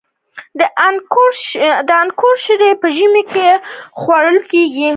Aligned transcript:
د 1.87 1.95
انګورو 1.97 2.33
شیره 2.43 2.71
په 2.81 2.87
ژمي 2.97 3.23
کې 3.33 3.49
خوړل 3.99 4.37
کیږي. 4.51 4.89